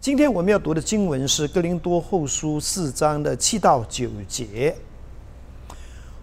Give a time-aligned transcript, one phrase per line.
[0.00, 4.74] 今天我们要读的经文是《哥林多后书》四章的七到九节。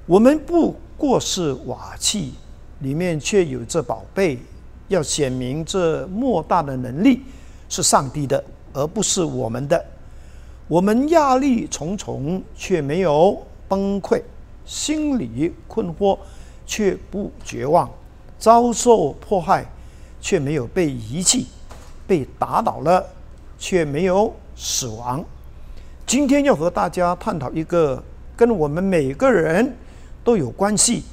[0.08, 2.34] 我们不过是瓦器，
[2.80, 4.40] 里面却有这宝贝，
[4.88, 7.22] 要显明这莫大的能力
[7.70, 8.44] 是上帝的，
[8.74, 9.86] 而不是我们的。
[10.68, 14.20] 我们压力重重，却没有崩溃；
[14.66, 16.18] 心里困惑，
[16.66, 17.88] 却不绝望；
[18.40, 19.64] 遭受迫害，
[20.20, 21.46] 却没有被遗弃；
[22.08, 23.06] 被打倒了。
[23.58, 25.24] 却没有死亡。
[26.06, 28.02] 今天要和大家探讨一个
[28.36, 29.76] 跟我们每个人
[30.24, 31.04] 都有关系、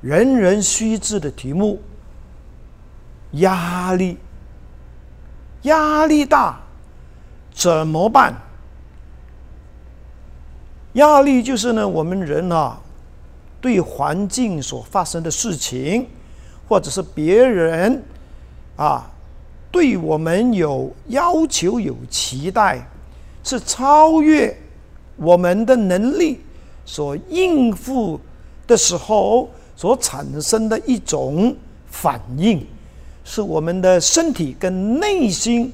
[0.00, 1.80] 人人须知的题目：
[3.32, 4.16] 压力。
[5.62, 6.58] 压力大
[7.52, 8.34] 怎么办？
[10.94, 12.80] 压力就是呢，我们人啊，
[13.60, 16.08] 对环境所发生的事情，
[16.66, 18.02] 或者是别人
[18.76, 19.10] 啊。
[19.70, 22.84] 对我们有要求、有期待，
[23.44, 24.56] 是超越
[25.16, 26.40] 我们的能力
[26.84, 28.20] 所应付
[28.66, 31.54] 的时候所产生的一种
[31.86, 32.66] 反应，
[33.24, 35.72] 是我们的身体跟内心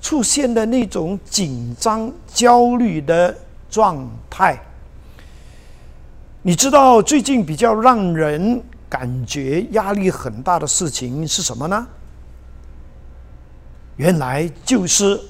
[0.00, 3.36] 出现的那种紧张、焦虑的
[3.68, 4.58] 状态。
[6.40, 11.86] 你知道最近比较让人感觉压力很大的事情是什么呢？
[13.98, 15.20] 原来就是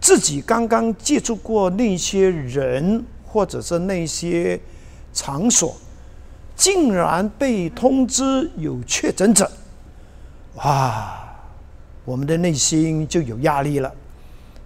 [0.00, 4.60] 自己刚刚接触过那些人，或者是那些
[5.12, 5.74] 场所，
[6.54, 9.50] 竟然被通知有确诊者，
[10.56, 11.14] 哇！
[12.04, 13.92] 我们的内心就有压力了，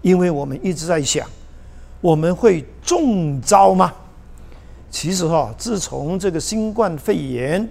[0.01, 1.25] 因为我们一直在想，
[2.01, 3.93] 我们会中招吗？
[4.91, 7.69] 其实哈，自从这个新冠肺炎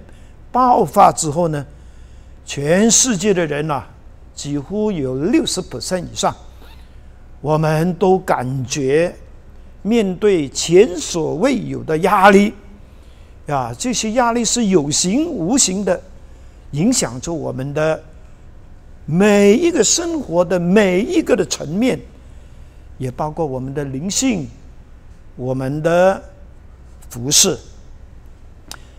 [0.53, 1.65] 爆发之后呢，
[2.45, 3.85] 全世界的人呐。
[4.33, 6.35] 几乎有六十 percent 以上，
[7.41, 9.13] 我们都感觉
[9.81, 12.53] 面对前所未有的压力，
[13.47, 16.01] 啊，这些压力是有形无形的，
[16.71, 18.01] 影响着我们的
[19.05, 21.99] 每一个生活的每一个的层面，
[22.97, 24.47] 也包括我们的灵性，
[25.35, 26.23] 我们的
[27.09, 27.57] 服饰。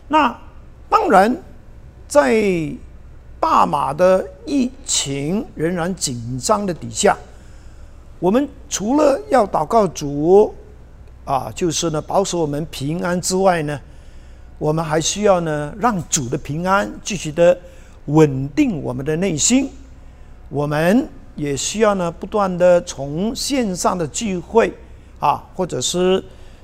[0.08, 0.38] 那
[0.88, 1.36] 当然，
[2.06, 2.72] 在。
[3.42, 7.18] 大马的疫情仍然紧张的底下，
[8.20, 10.54] 我们除了要祷告主
[11.24, 13.80] 啊，就是呢保守我们平安之外呢，
[14.58, 17.58] 我们还需要呢让主的平安继续的
[18.04, 19.68] 稳定我们的内心。
[20.48, 24.72] 我们也需要呢不断的从线上的聚会
[25.18, 26.22] 啊，或者是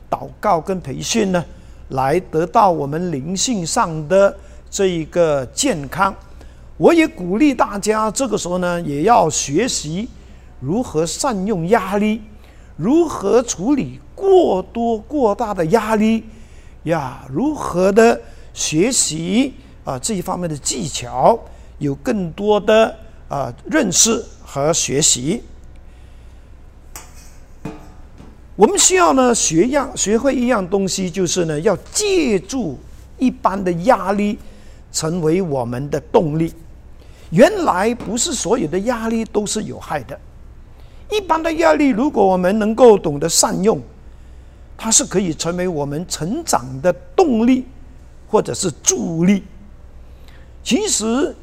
[0.08, 1.44] 祷告跟培训呢，
[1.88, 4.32] 来得到我们灵性上的
[4.70, 6.14] 这一个健康。
[6.78, 10.08] 我也鼓励大家，这个时候呢，也要学习
[10.60, 12.22] 如何善用压力，
[12.76, 16.22] 如何处理过多过大的压力
[16.84, 17.26] 呀？
[17.28, 18.20] 如何的
[18.54, 21.36] 学习啊这一方面的技巧，
[21.78, 22.96] 有更多的
[23.28, 25.42] 啊认识和学习。
[28.54, 32.78] 我们需要呢学样学会一样东西，就是呢要借助
[33.18, 34.38] 一般的压力，
[34.92, 36.54] 成为我们的动力。
[37.30, 40.18] 原来不是所有的压力都是有害的，
[41.10, 43.78] 一般的压力，如果我们能够懂得善用，
[44.78, 47.66] 它是可以成为我们成长的动力，
[48.30, 49.44] 或者是助力。
[50.64, 51.34] 其实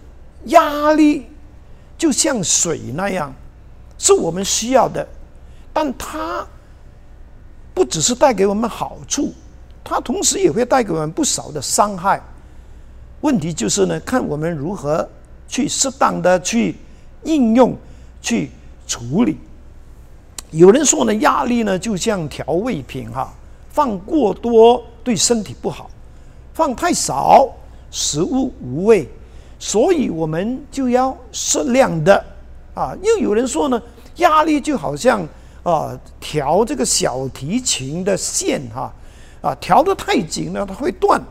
[0.46, 1.28] 压力
[1.98, 3.32] 就像水那样，
[3.98, 5.08] 是我们需要的，
[5.72, 6.48] 但它
[7.76, 9.32] 不只是带给我们好处，
[9.84, 12.20] 它同时也会带给我们不少的伤害。
[13.22, 15.08] 问题就是呢，看我们如何。
[15.48, 16.76] 去适当的去
[17.24, 17.76] 应用、
[18.22, 18.50] 去
[18.88, 19.38] 处理。
[20.52, 23.34] 有人说呢，压力呢就像调味品哈，
[23.70, 25.90] 放过多对身体不好，
[26.54, 27.48] 放太少
[27.92, 29.10] 食物无味，
[29.60, 32.26] 所以我们就要适量的
[32.74, 32.96] 啊。
[33.02, 33.82] 又有人说呢，
[34.18, 35.28] 压力就好像
[35.64, 38.94] 啊调这个小提琴的线哈，
[39.42, 41.22] 啊调的太紧了它会断，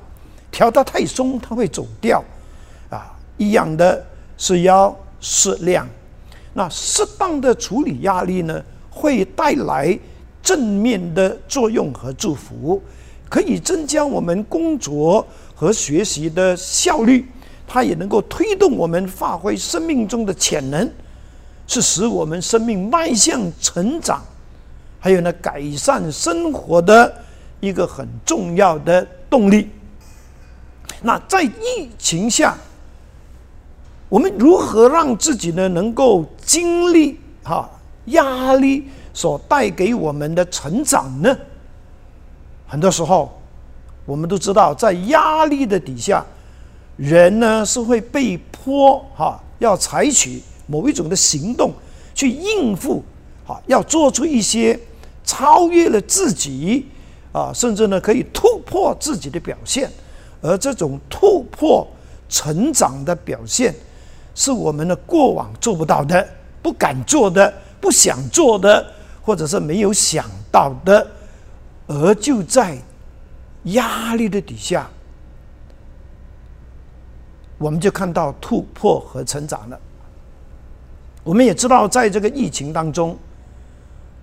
[0.50, 2.22] 调的太松它会走掉。
[3.36, 4.04] 一样的
[4.36, 5.88] 是要适量，
[6.52, 9.98] 那适当的处理压力呢，会带来
[10.42, 12.81] 正面的作用和祝福，
[13.28, 17.26] 可以增加我们工作和学习的效率，
[17.66, 20.88] 它也能够推动我们发挥生命中的潜能，
[21.66, 24.22] 是使我们生命迈向成长，
[25.00, 27.12] 还有呢改善生活的
[27.58, 29.70] 一个很重要的动力。
[31.02, 32.56] 那在疫情下。
[34.14, 37.69] 我们如何让自己呢能够经历哈
[38.05, 41.37] 压力所带给我们的成长呢？
[42.64, 43.37] 很多时候，
[44.06, 46.25] 我们都知道，在压力的底下，
[46.96, 51.72] 人呢是会被迫哈要采取某一种的行动
[52.14, 53.02] 去应付，
[53.44, 54.78] 哈要做出一些
[55.25, 56.87] 超越了自己
[57.32, 59.90] 啊，甚至呢可以突破自己的表现，
[60.40, 61.84] 而这种突破
[62.28, 63.75] 成长的表现。
[64.34, 66.26] 是我们的过往做不到的、
[66.60, 68.84] 不敢做的、不想做的，
[69.22, 71.06] 或者是没有想到的，
[71.86, 72.76] 而就在
[73.64, 74.88] 压力的底下，
[77.58, 79.78] 我们就看到突破和成长了。
[81.22, 83.16] 我们也知道，在这个疫情当中，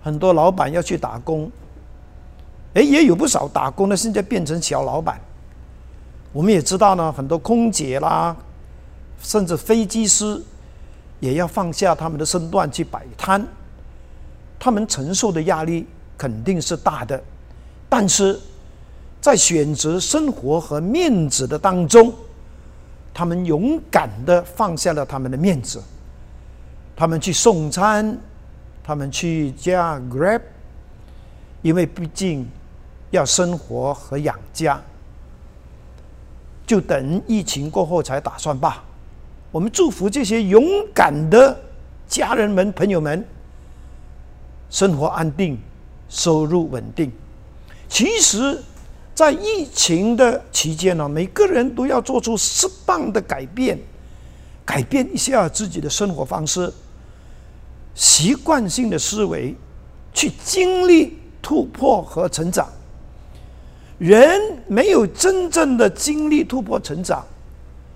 [0.04, 1.50] 很多老板要去打工，
[2.74, 5.20] 哎，也有不少打工的现在变成小老板。
[6.34, 8.36] 我们也知道呢，很多空姐啦。
[9.22, 10.42] 甚至飞机师
[11.20, 13.46] 也要放下他们的身段去摆摊，
[14.60, 15.88] 他们承受的压力
[16.18, 17.22] 肯定是大的，
[17.88, 18.40] 但是
[19.22, 22.12] 在选择生活和面子的当中，
[23.14, 25.82] 他们勇敢的放下了他们的面子，
[26.96, 28.18] 他们去送餐，
[28.84, 30.42] 他们去加 Grab，
[31.62, 32.50] 因为毕竟
[33.12, 34.82] 要生活和养家，
[36.66, 38.84] 就等疫情过后才打算吧。
[39.52, 40.64] 我们祝福这些勇
[40.94, 41.60] 敢的
[42.08, 43.26] 家人们、朋友们，
[44.70, 45.60] 生活安定，
[46.08, 47.12] 收入稳定。
[47.90, 48.58] 其实，
[49.14, 53.78] 在疫情的期间呢，每个人都要做出适当的改变，
[54.66, 56.72] 改变一下自己的生活方式、
[57.94, 59.54] 习惯性的思维，
[60.14, 62.70] 去经历突破和成长。
[63.98, 67.26] 人没有真正的经历突破成长。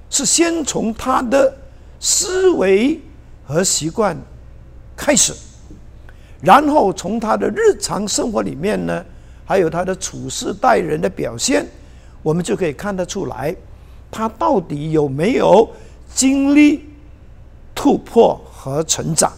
[0.09, 1.53] 是先从他的
[1.99, 2.99] 思维
[3.45, 4.15] 和习惯
[4.95, 5.33] 开始，
[6.41, 9.03] 然后从他的日常生活里面呢，
[9.45, 11.65] 还有他的处事待人的表现，
[12.21, 13.55] 我们就可以看得出来，
[14.11, 15.69] 他到底有没有
[16.13, 16.85] 经历
[17.73, 19.31] 突破和成长。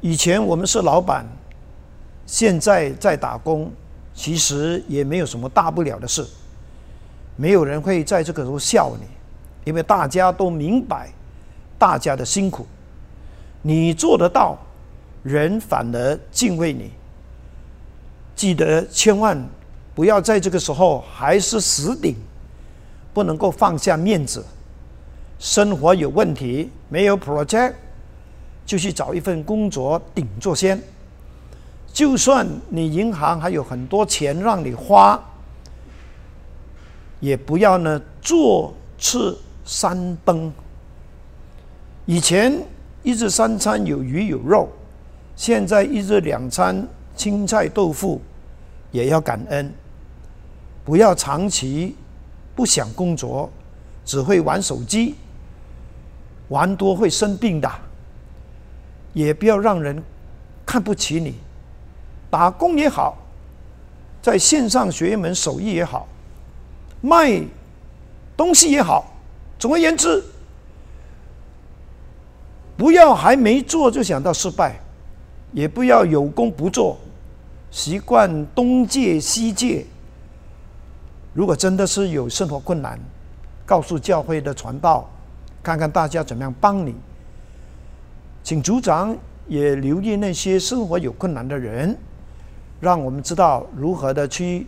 [0.00, 1.26] 以前我们是老板，
[2.26, 3.70] 现在在打工，
[4.14, 6.24] 其实也没有什么大不了的事。
[7.36, 9.06] 没有人会在这个时候笑你，
[9.64, 11.10] 因为大家都明白
[11.78, 12.66] 大家的辛苦，
[13.62, 14.56] 你做得到，
[15.22, 16.92] 人反而敬畏你。
[18.36, 19.40] 记得千万
[19.94, 22.14] 不要在这个时候还是死顶，
[23.12, 24.44] 不能够放下面子。
[25.38, 27.74] 生活有问题，没有 project，
[28.64, 30.80] 就去找一份工作顶着先。
[31.92, 35.20] 就算你银行还有很多钱让你花。
[37.24, 39.34] 也不要呢坐吃
[39.64, 40.52] 山崩。
[42.04, 42.52] 以前
[43.02, 44.68] 一日三餐有鱼有肉，
[45.34, 46.86] 现在一日两餐
[47.16, 48.20] 青菜豆腐，
[48.90, 49.72] 也要感恩。
[50.84, 51.96] 不要长期
[52.54, 53.50] 不想工作，
[54.04, 55.14] 只会玩手机，
[56.48, 57.70] 玩多会生病的。
[59.14, 60.02] 也不要让人
[60.66, 61.36] 看不起你，
[62.28, 63.16] 打工也好，
[64.20, 66.06] 在线上学一门手艺也好。
[67.04, 67.38] 卖
[68.34, 69.12] 东西也好，
[69.58, 70.24] 总而言之，
[72.78, 74.80] 不要还没做就想到失败，
[75.52, 76.96] 也不要有功不做，
[77.70, 79.84] 习惯东借西借。
[81.34, 82.98] 如果真的是有生活困难，
[83.66, 85.06] 告诉教会的传道，
[85.62, 86.94] 看看大家怎么样帮你。
[88.42, 89.14] 请组长
[89.46, 91.94] 也留意那些生活有困难的人，
[92.80, 94.66] 让我们知道如何的去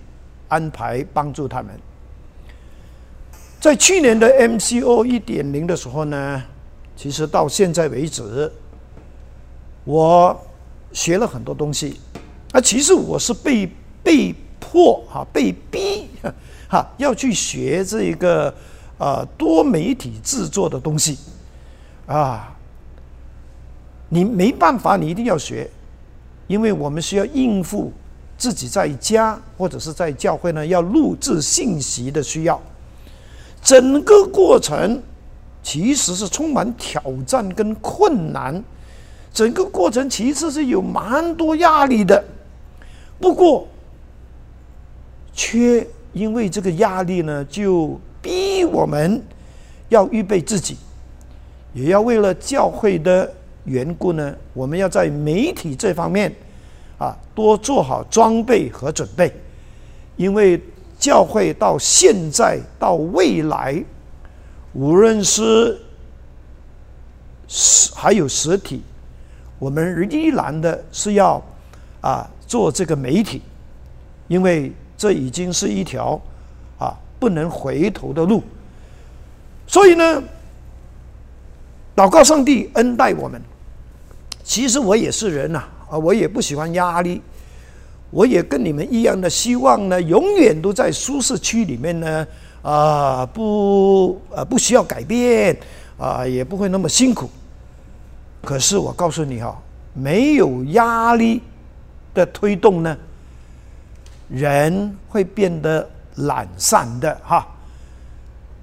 [0.49, 1.73] 安排帮助他们。
[3.61, 6.43] 在去年的 MCO 一点零的时候呢，
[6.97, 8.51] 其实到现在为止，
[9.85, 10.39] 我
[10.93, 12.01] 学了很多东西。
[12.53, 13.69] 啊，其实我是被
[14.03, 16.07] 被迫哈，被逼
[16.69, 18.55] 哈要去学这一个
[18.99, 21.19] 呃多媒体制作的东西
[22.07, 22.57] 啊。
[24.09, 25.69] 你没办法，你一定要学，
[26.47, 27.93] 因为我们需要应付
[28.39, 32.63] 自己在家或者是在教会呢要录制信息的需要。
[33.67, 35.03] 整个过程
[35.61, 38.63] 其实是充满挑战跟困难，
[39.33, 42.25] 整个过程其实是有蛮多压力的。
[43.19, 43.67] 不过，
[45.33, 49.21] 却因为这个压力呢，就逼我们
[49.89, 50.77] 要预备自己，
[51.75, 53.29] 也要为了教会的
[53.65, 56.33] 缘故呢，我们要在媒体这方面
[56.99, 59.35] 啊多做好装备和准备，
[60.17, 60.63] 因为。
[60.99, 63.85] 教会到现在到未来，
[64.73, 65.79] 无论是
[67.95, 68.83] 还有实体，
[69.59, 71.43] 我们依然的是要
[72.01, 73.43] 啊做这个媒体，
[74.29, 76.21] 因为这已经是一条
[76.79, 78.43] 啊不能回头的路。
[79.67, 80.23] 所以呢，
[81.95, 83.41] 祷告上帝恩待我们。
[84.43, 87.21] 其实我也是人呐，啊，我也不喜欢压力，
[88.17, 92.27] 我也跟你们一样的希望呢，永远都在舒适区里面呢，
[92.63, 95.55] 啊，不，呃，不需要改变，
[95.99, 97.29] 啊，也不会那么辛苦。
[98.43, 99.55] 可是我告诉你哈，
[99.93, 101.43] 没有压力
[102.15, 102.97] 的推动呢，
[104.31, 107.47] 人会变得懒散的哈。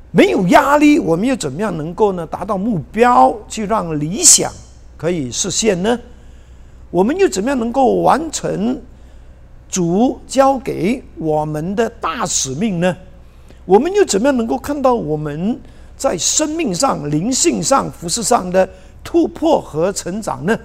[0.10, 4.52] 没有压力，我们又怎么样能够呢达到目标，去让理想
[4.98, 6.00] 可以实现呢？
[6.90, 8.82] 我们又怎么样能够完成
[9.74, 12.96] 主交给我们的大使命呢？
[13.66, 15.60] 我们又怎么样能够看到我们
[15.98, 18.70] 在生命上、灵性上、服饰上的
[19.04, 20.56] 突破和成长呢？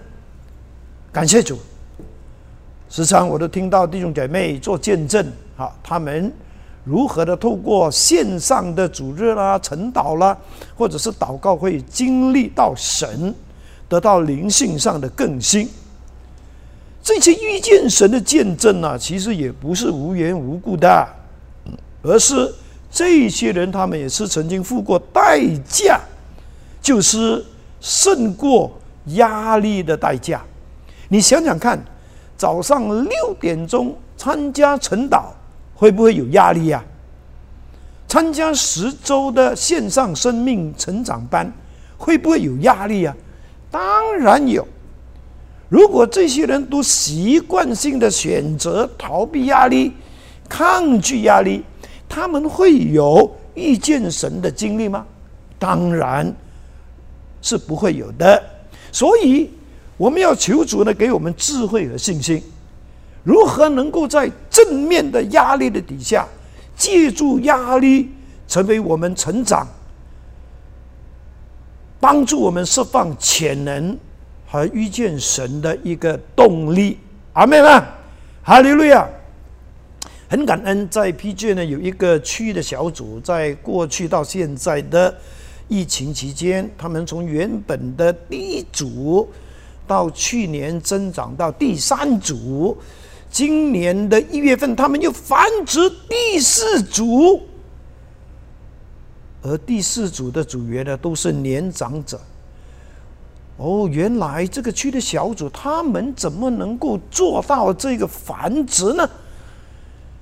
[1.11, 1.57] 感谢主，
[2.91, 6.31] 时常我都听到弟兄姐妹做见证，哈，他们。
[6.85, 10.37] 如何的透过线上的主日啦、晨祷啦，
[10.77, 13.35] 或者是祷告会，经历到神，
[13.89, 15.69] 得到灵性上的更新。
[17.03, 21.09] 这些遇见神的见证呢，其实也不是无缘无故的，
[22.03, 22.55] 而是
[22.91, 26.01] 这些人他们也是曾经付过代价，
[26.83, 27.45] 就是
[27.81, 30.43] 胜过压力的代价。
[31.09, 31.83] 你想想看，
[32.37, 35.25] 早上六点钟参加晨祷。
[35.81, 36.85] 会不会有压力呀？
[38.09, 41.53] 参加十周的线上生命成长班，
[41.97, 43.15] 会不会有压力呀？
[43.71, 44.67] 当然有。
[45.69, 49.93] 如果这些人都习惯性的选择逃避压力、
[50.49, 51.63] 抗拒压力，
[52.09, 55.07] 他们会有遇见神的经历吗？
[55.59, 56.35] 当然
[57.43, 58.43] 是不会有的。
[58.91, 59.51] 所以
[59.99, 62.43] 我们要求主呢，给我们智慧和信心。
[63.23, 66.27] 如何能够在正面的压力的底下，
[66.75, 68.11] 借助压力
[68.47, 69.69] 成为我们成长、
[72.01, 73.99] 帮助我们释放潜能
[74.51, 76.99] 和遇见神的一个动力？
[77.35, 77.83] 阿妹们，
[78.43, 79.07] 哈利路亚！
[80.29, 85.15] 很感恩，在 PJ 呢有一个区的小组，在过去到现在的
[85.69, 89.29] 疫情期间，他们从原本的第一组
[89.87, 92.77] 到去年增长到第三组。
[93.31, 95.79] 今年的一月份，他们又繁殖
[96.09, 97.43] 第四组，
[99.43, 102.19] 而第四组的组员呢，都是年长者。
[103.59, 109.09] 哦，原来这个区的小组，他们怎么能够做到这个繁殖呢？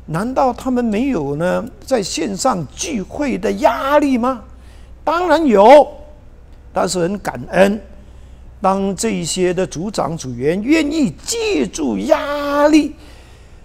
[0.06, 4.42] 难道他们没有呢在线上聚会的压力吗？
[5.04, 5.86] 当然有，
[6.72, 7.80] 但是很感恩。
[8.58, 12.94] 当这些的组长组员愿意借助压力，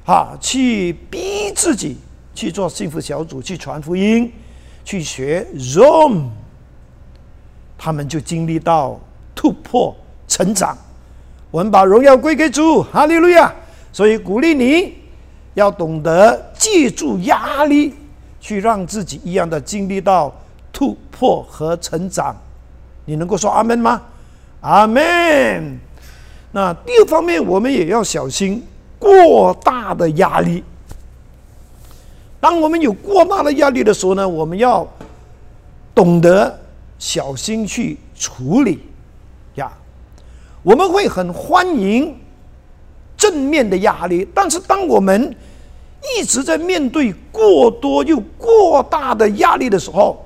[0.06, 1.96] 啊，去逼自己
[2.36, 4.30] 去做幸福小组，去传福音，
[4.84, 6.26] 去学 Zoom，
[7.78, 9.00] 他们就经历到
[9.42, 9.96] 突破
[10.28, 10.78] 成长。
[11.50, 13.52] 我们把荣耀归给主，哈利路亚！
[13.92, 14.94] 所以鼓励你
[15.56, 17.92] 要懂得借助压力，
[18.40, 20.32] 去让自己一样的经历到
[20.72, 22.36] 突破和成长。
[23.06, 24.00] 你能够说阿门吗？
[24.62, 25.80] 阿门。
[26.52, 28.64] 那第二方面，我们也要小心
[29.00, 30.64] 过大的压力。
[32.40, 34.88] 当我们有过大的压力的时候呢，我们要
[35.96, 36.60] 懂得
[37.00, 38.80] 小心去处理。
[40.64, 42.16] 我们会很欢迎
[43.18, 45.36] 正面的压力，但是当我们
[46.18, 50.26] 一直在面对过多又过大的压力的时候，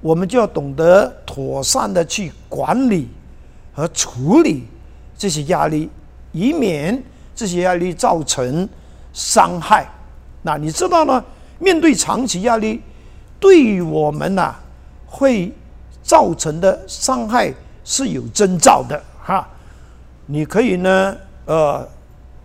[0.00, 3.08] 我们就要懂得妥善的去管理。
[3.70, 4.66] 和处理
[5.16, 5.88] 这些压力，
[6.32, 7.00] 以免
[7.32, 8.68] 这些压力造成
[9.12, 9.88] 伤害。
[10.42, 11.24] 那你知道呢？
[11.60, 12.82] 面对长期压力，
[13.38, 14.52] 对于我们呐，
[15.06, 15.52] 会
[16.02, 19.48] 造成的伤害是有征兆的哈。
[20.30, 21.16] 你可以呢，
[21.46, 21.88] 呃，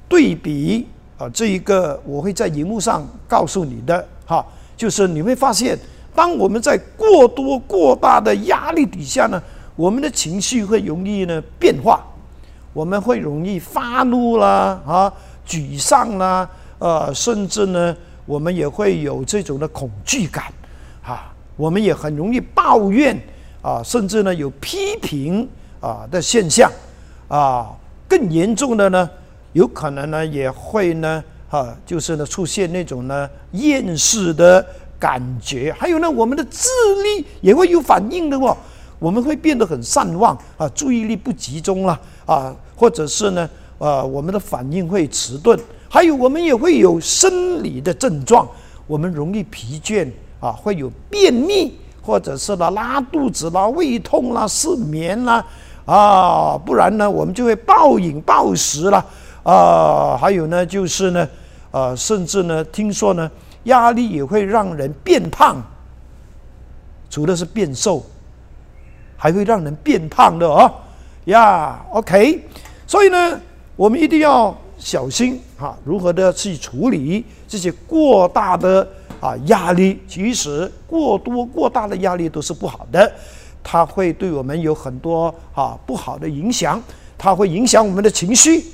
[0.08, 0.88] 对比
[1.18, 4.44] 啊，这一个我会在荧幕上告诉你的哈，
[4.76, 5.78] 就是你会发现，
[6.16, 9.40] 当我们在过多过大的压力底下呢。
[9.76, 12.06] 我们的情绪会容易呢变化，
[12.74, 15.12] 我们会容易发怒啦，啊，
[15.48, 16.48] 沮丧啦，
[16.78, 17.98] 呃，甚至呢，
[18.28, 20.46] 我们也会有这种的恐惧感，
[21.04, 23.20] 啊，我们也很容易抱怨
[23.64, 25.50] 啊，甚至呢有批评
[25.80, 26.72] 啊的现象，
[27.34, 27.76] 啊，
[28.08, 29.10] 更严重的呢，
[29.54, 34.64] 有可能呢也会呢，哈，就是呢出现那种呢厌世的
[35.00, 36.70] 感觉，还有呢，我们的智
[37.04, 38.56] 力也会有反应的哦。
[39.00, 43.50] 我们会变得很善忘啊，注意力不集中了啊，或者是呢，
[43.80, 45.60] 呃，我们的反应会迟钝，
[45.90, 48.48] 还有我们也会有生理的症状，
[48.86, 50.08] 我们容易疲倦
[50.40, 55.44] 啊，会有便秘，或者是呢拉肚子啦、胃痛啦、失眠啦
[55.86, 59.06] 啊，不然呢，我们就会暴饮暴食了
[59.44, 61.28] 啊，还有呢，就是呢，
[61.72, 63.30] 呃，甚至呢，听说呢，
[63.64, 65.62] 压力也会让人变胖，
[67.10, 68.04] 除了是变瘦。
[69.16, 70.70] 还会让人变胖的哦，
[71.26, 72.44] 呀，OK，
[72.86, 73.40] 所以呢，
[73.78, 78.86] 我们一定要小心哈，如何的去处理这些过大的
[79.22, 79.98] 啊压力？
[80.10, 83.10] 其实过多过大的压力都是不好的，
[83.64, 86.82] 它会对我们有很多啊不好的影响，
[87.18, 88.66] 它会影响我们的情绪，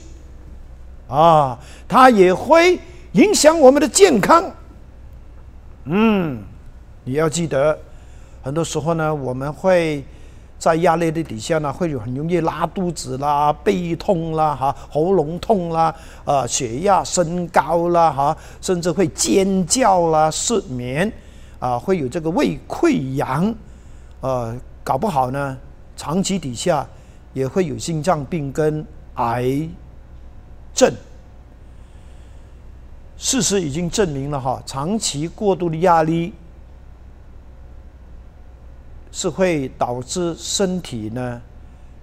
[1.08, 2.80] 啊，它也会
[3.14, 4.44] 影响我们的健康。
[5.86, 6.42] 嗯，
[7.04, 7.78] 你要记得，
[8.42, 10.04] 很多时候呢，我们会。
[10.60, 21.10] 在压力的底下呢，会有很容易拉肚子啦、背痛啦、哈喉咙痛啦、呃血压升高啦、哈甚至会尖叫啦、失眠
[21.60, 23.56] 啊，会有这个胃溃疡，
[24.20, 24.54] 呃，
[24.90, 25.56] 搞不好呢，
[25.96, 26.84] 长期底下
[27.32, 28.84] 也会有心脏病跟
[29.18, 29.70] 癌
[30.74, 30.92] 症。
[33.16, 36.34] 事实已经证明了哈，长期过度的压力。
[39.12, 41.40] 是会导致身体呢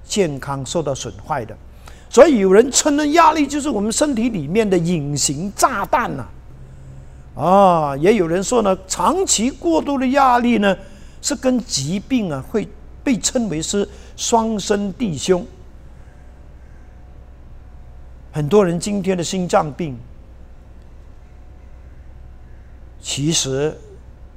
[0.05, 1.57] 健康受到损坏的，
[2.09, 6.25] 所以有人称呢，压力就是我们身体里面的隐形炸弹呐。
[7.35, 10.77] 啊，也有人说呢，长期过度的压力呢，
[11.23, 12.69] 是跟疾病啊会
[13.07, 15.47] 被称为是双生弟兄。
[18.33, 19.97] 很多人今天的心脏病，
[23.01, 23.79] 其实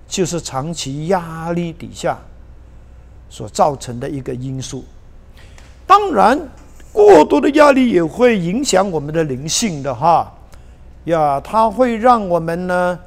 [0.08, 2.16] 就是长期压力底下。
[3.32, 4.84] 所造成的一个因素，
[5.86, 6.36] 当然，
[6.92, 10.34] 过多的压力也会影响我们的灵性的哈，
[11.04, 13.00] 呀，它会让我们呢，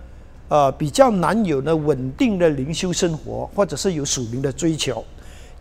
[0.46, 5.04] 呃，比较难有呢稳定的灵修生活，或者是有属灵的追求，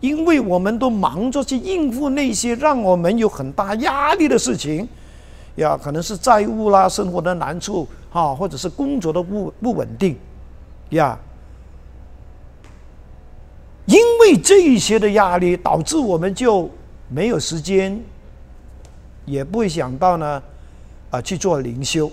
[0.02, 4.86] 因为我们都忙着去应付那些让我们有很大压力的事情，
[5.54, 10.18] 呀，可能是债务啦、生活的难处哈，或者是工作的不不稳定，
[10.90, 11.16] 呀。
[13.86, 16.68] 因为这一些的压力，导致我们就
[17.08, 18.00] 没有时间，
[19.24, 20.42] 也不会想到呢，
[21.10, 22.10] 啊去做灵修。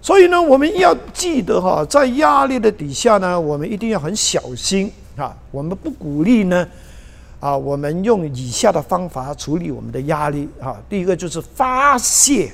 [0.00, 5.36] 所以呢，我们要记得哈，在压力的底下呢，我们一定要很小心啊。
[5.50, 6.66] 我们不鼓励呢，
[7.38, 10.80] 啊，我们用以下的方法处理我们的压力啊。
[10.88, 12.50] 第一个就是发泄。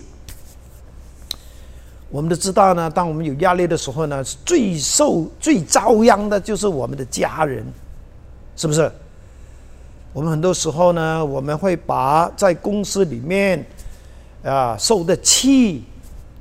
[2.11, 7.65] 我们都知道呢，当我们有压力的时候呢，最受最遭殃的就是我们的家人。
[8.59, 8.91] 是不是？
[10.15, 13.63] 我们很多时候呢，我们会把在公司里面
[14.43, 15.85] 啊受的气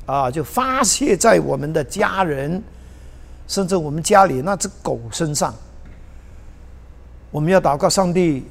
[0.05, 2.63] 啊，就发泄在我们的家人，
[3.49, 5.53] 甚至我们家里那只狗身上。
[7.36, 8.45] 我们要祷告上帝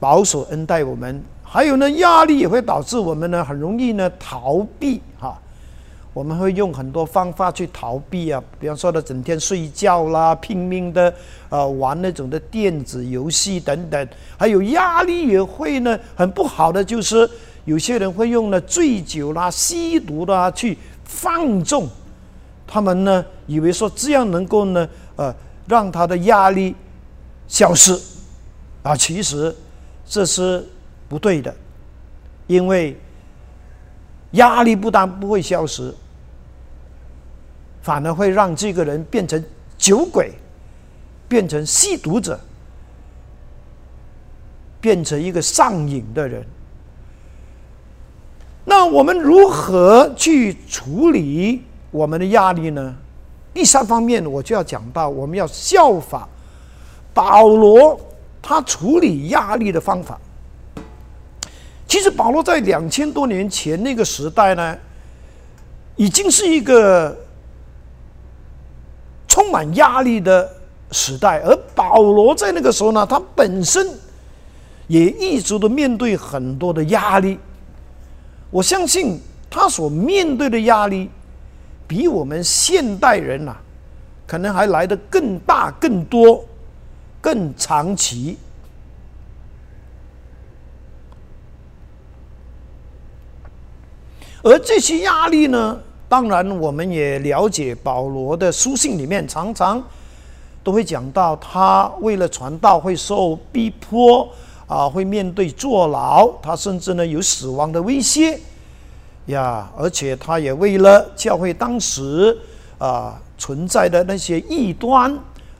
[0.00, 5.40] 保守恩待我们，还有呢，压力也会导致我们呢很容易呢逃避哈。
[6.12, 11.14] 我们会用很多方法去逃避啊，比方说呢整天睡觉啦，拼命的
[11.48, 17.30] 呃玩那种的电子游戏等等，还有压力也会呢很不好的，就是
[17.66, 21.88] 有些人会用呢醉酒啦、吸毒啦去放纵，
[22.66, 25.32] 他们呢以为说这样能够呢呃
[25.68, 26.74] 让他的压力
[27.48, 27.98] 消失，
[28.82, 29.54] 啊，其实
[30.04, 30.66] 这是
[31.08, 31.54] 不对的，
[32.46, 32.96] 因为
[34.32, 35.94] 压力不但不会消失。
[37.82, 39.40] 反而会让这个人变成
[39.78, 40.32] 酒鬼，
[41.28, 42.36] 变成吸毒者，
[44.80, 46.44] 变成一个上瘾的人。
[48.64, 52.96] 那我们如何去处理我们的压力呢？
[53.54, 56.28] 第三方面，我就要讲到，我们要效法
[57.16, 57.98] 保罗
[58.42, 60.20] 他处理压力的方法。
[61.88, 64.76] 其实，保罗在两千多年前那个时代呢，
[65.96, 67.16] 已经是一个。
[69.28, 70.50] 充满压力的
[70.92, 73.86] 时代，而保罗在那个时候呢，他本身
[74.86, 77.38] 也一直都面对很多的压力。
[78.50, 81.10] 我相信他所面对的压力，
[81.86, 83.54] 比我们现代人呐，
[84.26, 86.42] 可能还来得更大、更多、
[87.20, 88.38] 更长期。
[94.42, 95.80] 而这些压力呢？
[96.08, 99.82] 当然，我们也了解保罗的书信里面常常
[100.62, 104.28] 都会讲到他为了传道会受逼迫
[104.68, 108.38] 啊，会面对坐牢，他甚至呢有死亡的威胁
[109.26, 109.68] 呀。
[109.76, 112.38] 而且他也为了教会当时
[112.78, 115.12] 啊存在的那些异端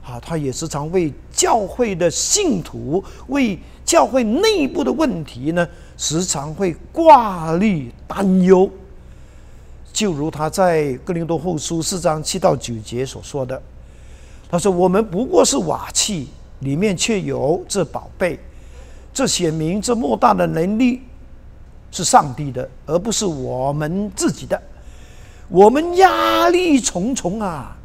[0.07, 5.67] 啊，他也时常为教会的信徒、为教会内部的问题呢，
[5.97, 8.71] 时常会挂虑担忧。
[9.93, 13.61] 就如他在《哥林多后书》四章七到九节所说的。
[14.49, 16.29] 他说：“我们不过是瓦器，
[16.61, 18.39] 里面却有这宝贝。
[19.13, 21.01] 这显明这莫大的能力
[21.91, 24.63] 是上帝的，而不是我们自己的。
[25.49, 27.76] 我们压力重重啊，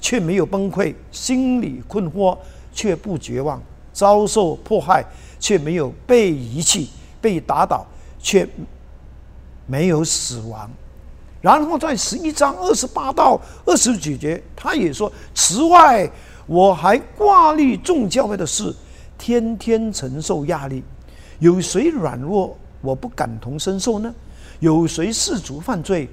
[0.00, 2.36] 却没有崩溃；心里困惑，
[2.72, 3.60] 却不绝望；
[3.92, 5.04] 遭受迫害，
[5.38, 6.88] 却没有被遗弃；
[7.20, 7.86] 被打倒，
[8.18, 8.48] 却
[9.66, 10.70] 没有死亡。”
[11.40, 16.10] 然后在十一章二十八到二十九节，他也说：“此外，
[16.46, 18.74] 我还挂虑众教会的事，
[19.16, 20.82] 天天承受压力。
[21.38, 24.14] 有谁软弱，我不感同身受呢？
[24.58, 26.06] 有谁世足犯罪，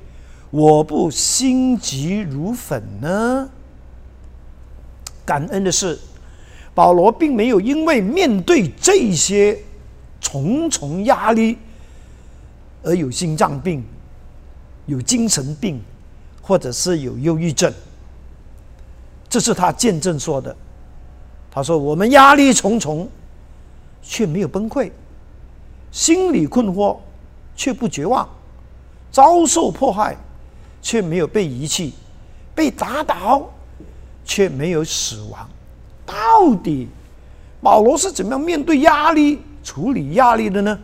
[0.49, 3.49] 我不心急如焚呢？”
[5.27, 5.99] 感恩的是，
[6.73, 9.59] 保罗并没有因为面对这些
[10.19, 11.57] 重重压力
[12.81, 13.83] 而有心脏病。
[14.85, 15.81] 有精神病，
[16.41, 17.69] 或者是有忧郁症，
[19.27, 20.55] 这是他见证说的。
[21.51, 23.09] 他说：“我们压力重重，
[24.01, 24.89] 却没有崩溃；
[25.91, 26.95] 心理困惑，
[27.53, 28.25] 却不绝望；
[29.11, 30.15] 遭受迫害，
[30.81, 31.91] 却没有被遗弃；
[32.55, 33.51] 被打倒，
[34.27, 35.49] 却没有死亡。”
[36.05, 36.87] 到底
[37.59, 40.77] 保罗是怎么样面对压力、处理压力的呢？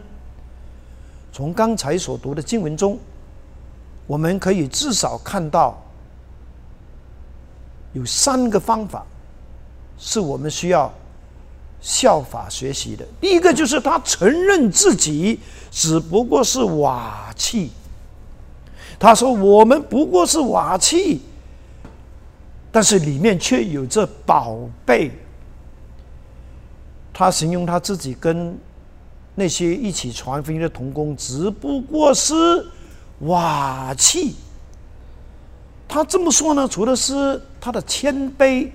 [1.32, 2.98] 从刚才所读的经文中。
[4.06, 5.82] 我们可以至少看到
[7.94, 9.06] 有三个方法，
[9.98, 10.94] 是我们需要
[11.80, 13.08] 效法学习的。
[13.22, 15.40] 第一个就是他承认自己
[15.72, 17.72] 只不过是瓦器，
[19.00, 21.22] 他说：“我们不过是瓦器，
[22.74, 25.10] 但是里面却有着宝贝。”
[27.14, 28.58] 他形容他自己跟
[29.34, 32.36] 那些一起传福音的同工只不过是。
[33.20, 34.36] 瓦器，
[35.88, 38.70] 他这么说呢，除了是他的谦卑，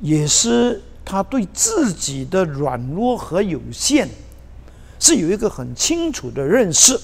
[0.00, 4.06] 也是他对自己的软弱和有限，
[4.98, 7.00] 是有一个很清楚的认识。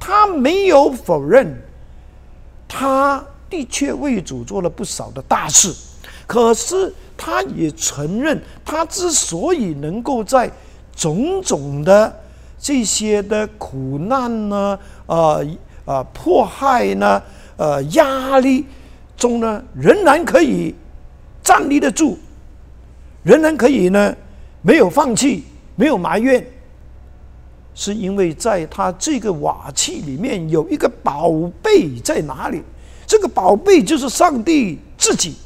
[0.00, 1.62] 他没有否认，
[2.66, 5.70] 他的确为主做了不少的大事，
[6.26, 10.50] 可是他也承认，他之所以能够在
[10.96, 12.20] 种种的。
[12.58, 15.44] 这些的苦难呢，呃
[15.84, 17.20] 呃迫害呢，
[17.56, 18.64] 呃压力
[19.16, 20.72] 中呢，仍然可以
[21.42, 22.16] 站立得住，
[23.24, 24.16] 仍然可以呢，
[24.62, 25.42] 没有放弃，
[25.74, 26.46] 没有埋怨，
[27.74, 32.62] 是因为在他这个瓦器里面有一个宝贝在哪里？
[33.12, 35.36] 这个宝贝就是上帝自己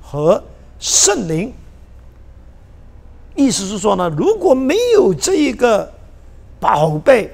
[0.00, 0.40] 和
[0.78, 1.52] 圣灵。
[3.34, 5.92] 意思是说呢，如果没有这一个。
[6.58, 7.30] 宝贝，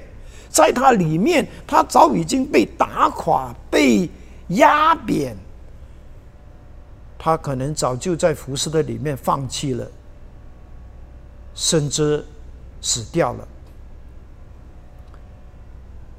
[0.49, 4.11] 在它里面，他早已经被打垮、被
[4.49, 5.37] 压扁，
[7.17, 9.89] 他可能早就在服饰的里面放弃了，
[11.55, 12.25] 甚至
[12.81, 13.47] 死掉了。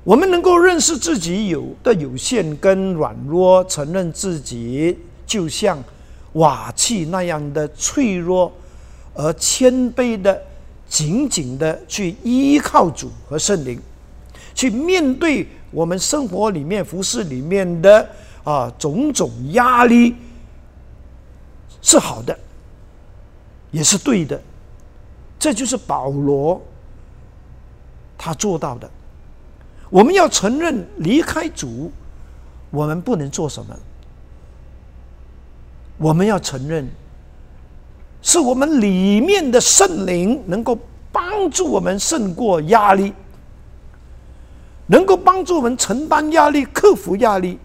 [0.04, 5.82] 我们能够认识自己有的有限跟软弱，承认自己就像
[6.34, 8.52] 瓦器那样的脆弱，
[9.14, 10.42] 而谦卑的。
[10.86, 13.82] 紧紧的去依靠主和圣灵，
[14.54, 18.08] 去面对我们生活里面、服饰里面的
[18.44, 20.14] 啊种种压力，
[21.82, 22.38] 是好的，
[23.72, 24.40] 也是对的。
[25.40, 26.62] 这就是保罗
[28.16, 28.88] 他做到的。
[29.94, 31.92] 我们要承认离开主，
[32.72, 33.78] 我们不能做什么。
[36.00, 36.90] 我们要承认。
[38.20, 40.80] 是我们里面的圣灵能够
[41.12, 43.14] 帮助我们胜过压力，
[44.88, 47.60] 能够帮助我们承担压力、克服压力，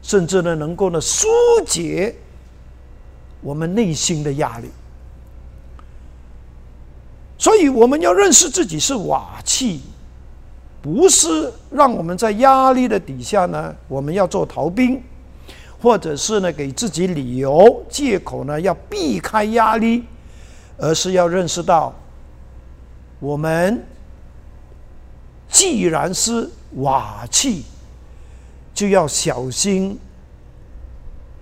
[0.00, 1.26] 甚至呢，能够呢疏
[1.66, 2.14] 解
[3.42, 4.70] 我们内心的压力。
[7.36, 9.82] 所以，我们要认识自己是瓦器，
[10.86, 15.02] 不是让我们在压力的底下呢，我们要做逃兵。
[15.78, 20.04] 或者是呢，给自己理由、借口呢，要避开压力，
[20.78, 21.94] 而是要认识到，
[23.20, 23.84] 我们
[25.50, 27.64] 既然是瓦器，
[28.72, 29.98] 就要小心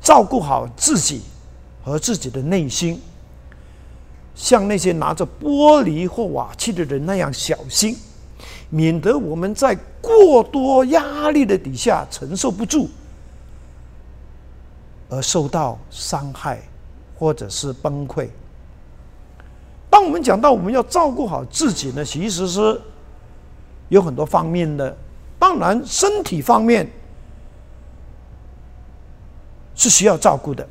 [0.03, 1.23] 照顾好自己，
[1.85, 3.01] 和自己的内心，
[4.35, 7.97] 像那些拿着玻璃或瓦器的人那样小心，
[8.75, 12.89] 免得我们在过多压力的底下承受不住，
[15.09, 16.61] 而受到伤害
[17.17, 18.29] 或者是崩溃。
[19.89, 22.81] 当我们讲到我们要照顾好自己呢，其实是
[23.91, 24.97] 有很多方面的。
[25.39, 26.91] 当然，身体方面
[29.77, 30.67] 是需要照顾的。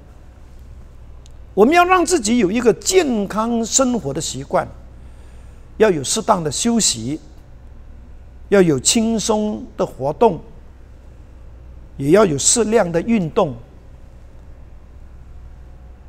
[1.53, 4.67] 我们要让自己有一个健康生活的习惯，
[5.77, 7.17] 要有适当的休息，
[8.53, 10.39] 要有轻松的活动，
[11.97, 13.55] 也要有适量的运动。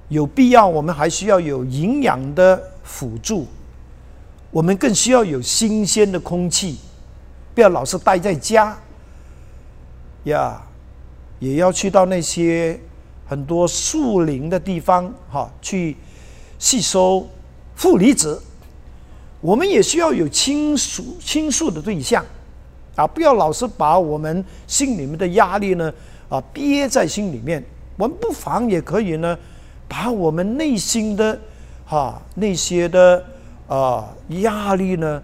[0.08, 2.70] 有必要，我们还需要有营养的。
[2.86, 3.46] 辅助，
[4.50, 6.76] 我们更需要有新鲜的空气，
[7.54, 8.76] 不要老是待在家。
[10.24, 10.60] 呀，
[11.38, 12.78] 也要去到那些
[13.26, 15.96] 很多树林的地方，哈，去
[16.58, 17.26] 吸收
[17.74, 18.38] 负离子。
[19.40, 22.22] 我们也需要有倾诉倾诉的对象，
[22.96, 25.92] 啊，不要老是把我们心里面的压力呢，
[26.28, 27.62] 啊，憋在心里面。
[27.96, 29.38] 我们不妨也可以呢，
[29.88, 31.38] 把我们内心的。
[31.86, 33.22] 哈，那些的
[33.68, 35.22] 啊压力呢，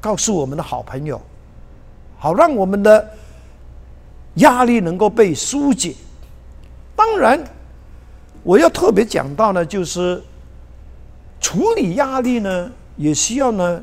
[0.00, 1.20] 告诉我们的好朋友，
[2.16, 3.10] 好让我们的
[4.34, 5.96] 压力能够被疏解。
[6.94, 7.42] 当然，
[8.44, 10.22] 我要特别讲到呢，就是
[11.40, 13.82] 处理压力呢，也需要呢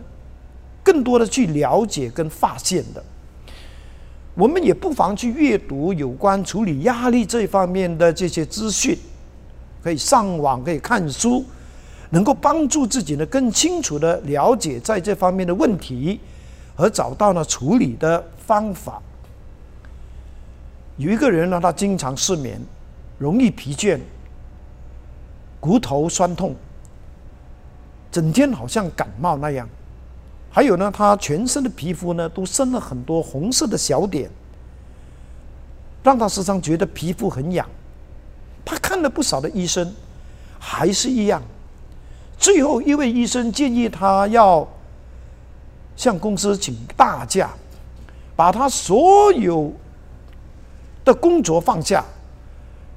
[0.81, 3.03] 更多的去了解跟发现的。
[4.35, 8.97] 我们也不妨去阅读有关处理压力这方面的这些资讯，
[9.83, 11.45] 可以上网，可以看书。
[12.09, 16.19] 能够帮助自己呢更清楚的了解在这方面的问题，
[16.75, 19.01] 而找到呢处理的方法。
[20.97, 22.61] 有一个人呢，他经常失眠，
[23.17, 23.99] 容易疲倦，
[25.59, 26.55] 骨头酸痛，
[28.11, 29.67] 整天好像感冒那样。
[30.55, 34.29] 还有呢，他全身的皮肤呢都生了很多红色的小点，
[36.03, 37.67] 让他时常觉得皮肤很痒。
[38.63, 39.91] 他看了不少的医生，
[40.59, 41.41] 还是一样。
[42.37, 44.67] 最后一位医生建议他要
[45.95, 47.49] 向公司请大假，
[48.35, 49.73] 把他所有
[51.03, 52.05] 的工作放下，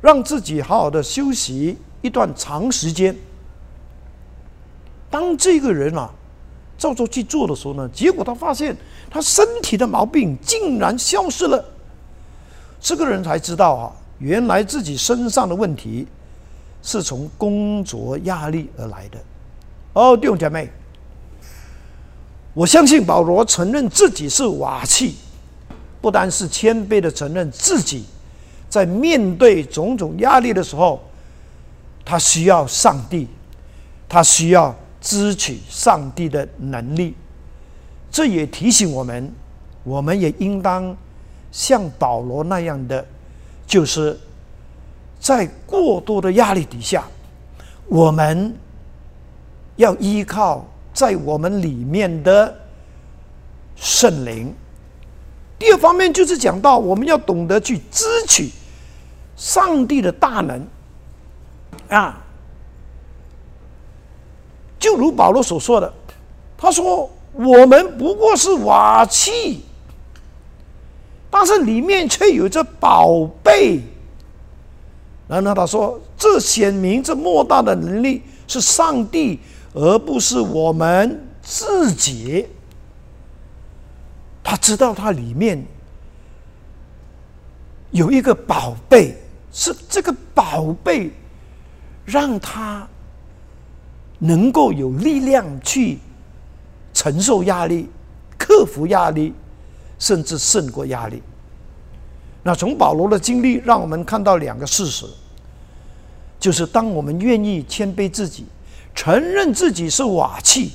[0.02, 3.16] 让自己好好的休息一段长时间。
[5.08, 6.10] 当这个人啊
[6.78, 8.76] 照着去做的时候呢，结果他发现
[9.10, 11.64] 他身体的毛病竟然消失了。
[12.80, 16.06] 这个人才知道啊，原来自己身上的问题
[16.82, 19.18] 是从工作压力而来的。
[19.94, 20.70] 哦，弟兄姐妹，
[22.52, 25.16] 我相信保罗承认自己是瓦器，
[26.00, 28.04] 不单是谦卑的承认自己
[28.68, 31.02] 在面对种种压力的时候，
[32.04, 33.26] 他需要上帝，
[34.06, 34.72] 他需要
[35.06, 37.14] 支取上帝的能力。
[38.10, 39.32] 这也提醒我们，
[39.84, 40.96] 我们也应当
[41.52, 43.06] 像保罗那样的，
[43.64, 44.18] 就是
[45.20, 47.04] 在过多的压力底下，
[47.86, 48.52] 我们。
[49.78, 52.62] 要依靠在我们里面的
[53.76, 54.50] 圣灵。
[55.58, 58.50] 第二方面就是讲到，我们要懂得去支取
[59.36, 60.66] 上帝的大能
[61.90, 62.24] 啊。
[64.78, 65.92] 就如保罗所说的，
[66.56, 69.62] 他说：“我们不过是瓦器，
[71.30, 73.80] 但是里面却有着宝贝。”
[75.28, 79.40] 然后他说：“这显明这莫大的能力是上帝。”
[79.78, 82.46] 而不是我们自己，
[84.42, 85.62] 他知道他里面
[87.90, 89.14] 有一个宝贝，
[89.52, 91.10] 是这个宝贝
[92.06, 92.88] 让他
[94.18, 95.98] 能够有力量去
[96.92, 97.88] 承受压力、
[98.38, 99.32] 克服压力，
[99.98, 101.22] 甚至胜过压力。
[102.42, 105.04] 那从保罗的经历，让我们看到两个事实，
[106.38, 108.46] 就是当我们愿意谦卑自己。
[108.94, 110.72] 承认自己是瓦器，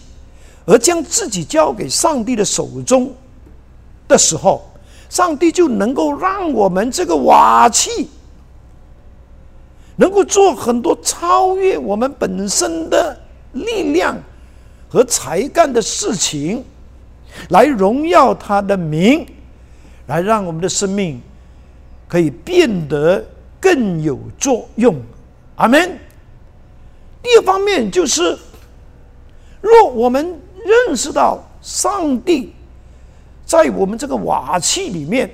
[0.68, 3.12] 而将自己交给上帝的手中
[4.08, 4.70] 的时候，
[5.10, 8.08] 上帝就能够让我们这个瓦器
[9.96, 13.20] 能够做很多超越我们本身的
[13.54, 14.18] 力量
[14.90, 16.64] 和才干的事情，
[17.50, 19.26] 来荣耀他的名，
[20.08, 21.22] 来让我们的生命
[22.08, 23.26] 可以变得
[23.60, 24.96] 更有作用。
[25.56, 25.98] 阿门。
[27.24, 28.38] 第二方面就是，
[29.62, 30.40] 若我们
[30.88, 32.54] 认识到上帝
[33.46, 35.30] 在我们这个瓦器里面，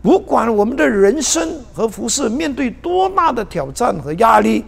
[0.00, 4.64] 不管我们的人生和服饰面对多大的挑战和压力，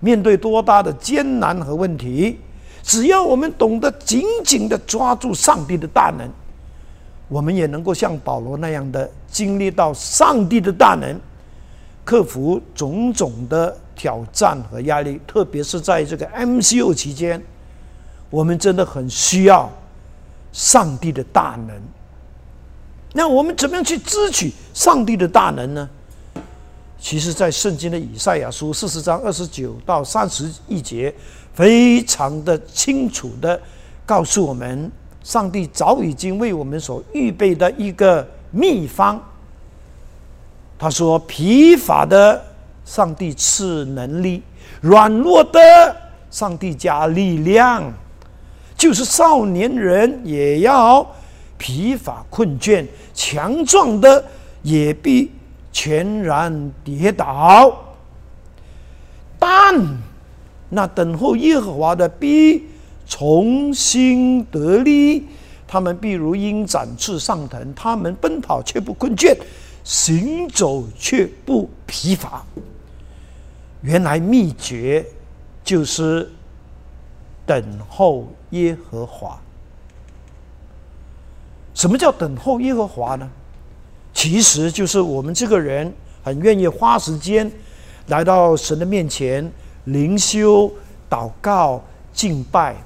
[0.00, 2.38] 面对多大的艰难和问题，
[2.82, 6.28] 只要我们懂得紧紧的抓住上帝的大能，
[7.28, 11.18] 我们也能够像保罗那样的经历到上帝的大能，
[12.04, 15.20] 克服种种的挑战和压力。
[15.26, 17.42] 特别是在这个 MCO 期间，
[18.30, 19.70] 我们真的很需要
[20.52, 21.76] 上帝的大能。
[23.12, 25.88] 那我们怎么样去支取上帝的大能呢？
[27.00, 31.12] 其实，在圣经的以赛亚书四十章二十九到三十一节，
[31.54, 33.60] 非常的清楚的
[34.04, 34.92] 告诉我们，
[35.24, 39.20] 上帝早已经为我们所预备的一个秘方。
[40.78, 42.40] 他说：“疲乏的
[42.84, 44.42] 上帝赐能力，
[44.82, 45.96] 软弱的
[46.30, 47.90] 上帝加力量，
[48.76, 51.06] 就是少年人也要。”
[51.62, 54.24] 疲乏困倦，强壮的
[54.62, 55.30] 也必
[55.72, 57.76] 全然跌倒。
[59.38, 59.98] 但
[60.68, 62.66] 那等候耶和华的必
[63.06, 65.26] 重新得力，
[65.66, 69.36] 他们必如鹰展翅上腾，他们奔跑却不困倦，
[69.82, 72.44] 行走却不疲乏。
[73.82, 75.04] 原来秘诀
[75.64, 76.30] 就是
[77.46, 79.40] 等候耶和华。
[81.72, 83.30] 什么叫等候耶和华呢？
[84.12, 85.92] 其实就是我们这个人
[86.22, 87.50] 很愿意花时间
[88.08, 89.50] 来到神的面前
[89.84, 90.70] 灵修、
[91.08, 92.76] 祷告、敬拜，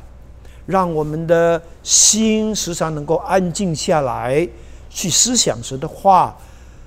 [0.67, 4.47] 让我们的心时常能够安静下来，
[4.89, 6.37] 去思想神的话，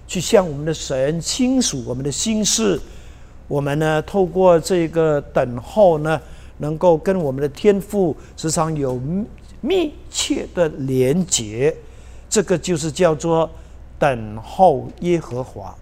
[0.08, 2.80] 去向我们的神倾诉我们的心事。
[3.48, 6.20] 我们呢，透过这个等候呢，
[6.60, 9.02] 能够跟我们的天父时常有
[9.62, 11.76] 密切的连结。
[12.30, 13.50] 这个就是叫做
[14.00, 15.76] 等候耶和华，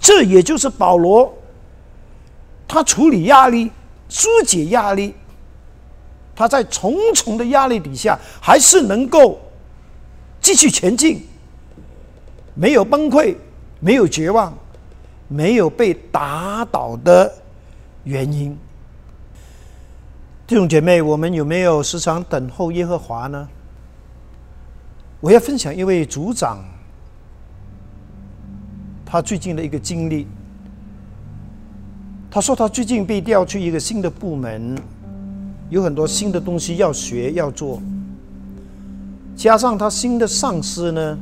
[0.00, 1.32] 这也就是保罗
[2.66, 3.70] 他处理压力、
[4.08, 5.14] 疏解压力，
[6.34, 9.38] 他在重重的压力底下还是能够
[10.40, 11.24] 继续前进，
[12.54, 13.36] 没有崩溃，
[13.80, 14.52] 没有绝望，
[15.28, 17.32] 没有被打倒的
[18.04, 18.56] 原因。
[20.46, 23.48] 弟兄姐妹，我们有没有时常等候耶和华呢？
[25.26, 26.64] 我要分享一位组长，
[29.04, 30.24] 他最近的一个经历。
[32.30, 34.78] 他说他最近被调去一个新的部门，
[35.68, 37.82] 有很多新的东西要学要做，
[39.34, 41.18] 加上他新的上司呢，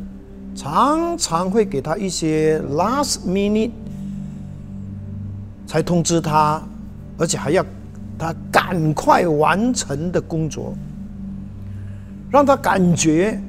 [0.54, 3.70] 常常会给他一些 last minute
[5.66, 6.62] 才通知他，
[7.16, 7.64] 而且还要
[8.18, 10.74] 他赶快完成的工作，
[12.30, 13.40] 让他感觉。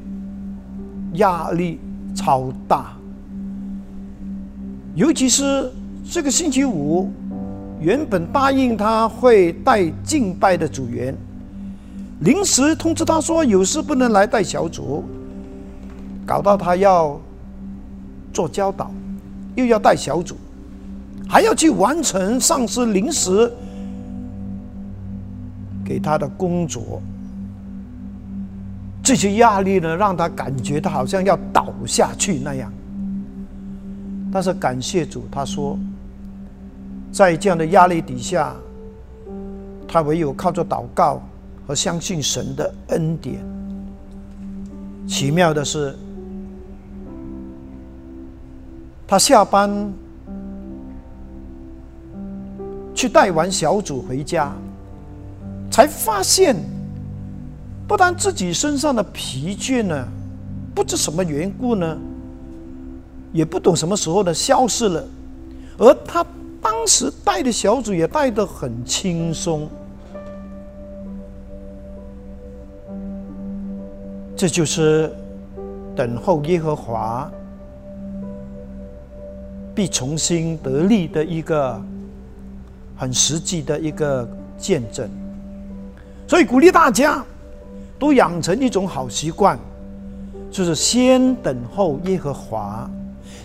[1.13, 1.79] 压力
[2.13, 2.93] 超大，
[4.95, 5.71] 尤其是
[6.09, 7.09] 这个星期五，
[7.79, 11.15] 原本答应他会带敬拜的组员，
[12.19, 15.03] 临时通知他说有事不能来带小组，
[16.25, 17.19] 搞到他要
[18.33, 18.91] 做教导，
[19.55, 20.35] 又要带小组，
[21.27, 23.51] 还要去完成上司临时
[25.83, 27.01] 给他的工作。
[29.05, 32.73] 这些压力呢，让他感觉他好像要倒下去那样。
[34.33, 35.77] 但是感谢主，他说，
[37.11, 38.55] 在这样的压力底下，
[39.87, 41.21] 他唯有靠着祷告
[41.67, 43.35] 和相信神的恩典。
[45.07, 45.95] 奇妙的是，
[49.05, 49.93] 他下班
[52.95, 54.51] 去带完小组回家，
[55.69, 56.55] 才发现。
[57.87, 60.07] 不但自己身上的疲倦呢，
[60.73, 61.97] 不知什么缘故呢，
[63.31, 65.07] 也不懂什么时候呢消失了，
[65.77, 66.25] 而他
[66.59, 69.69] 当时带的小组也带得很轻松，
[74.35, 75.15] 这就是
[75.95, 77.31] 等候耶和华
[79.75, 81.79] 必重新得力的一个
[82.97, 84.27] 很实际的一个
[84.57, 85.07] 见证，
[86.27, 87.23] 所以鼓励大家。
[87.97, 89.57] 都养成一种好习惯，
[90.51, 92.89] 就是先等候耶和华，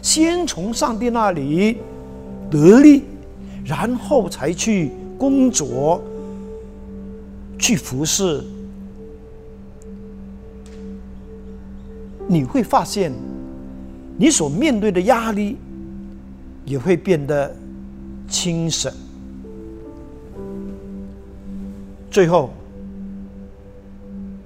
[0.02, 1.78] 先从上帝那里
[2.50, 3.04] 得力，
[3.64, 6.02] 然后才去工作、
[7.58, 8.42] 去服侍。
[12.26, 13.12] 你会发现，
[14.16, 15.56] 你所面对的压力
[16.64, 17.54] 也会变得
[18.28, 18.92] 轻省。
[22.10, 22.50] 最后。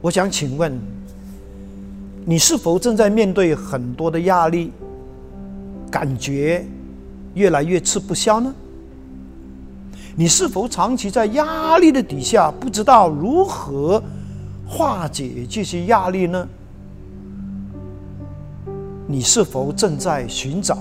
[0.05, 0.79] 我想请问，
[2.27, 4.71] 你是否正在面对很多的压力，
[5.91, 6.63] 感觉
[7.33, 8.55] 越来越吃不消呢？
[10.15, 14.03] 你是否长期在压力的底下，不知道如何
[14.67, 16.47] 化解这些压力呢？
[19.07, 20.81] 你是否正在寻找